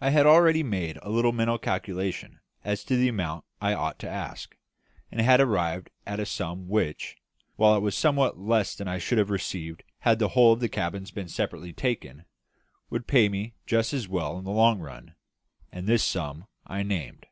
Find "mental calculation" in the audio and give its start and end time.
1.30-2.40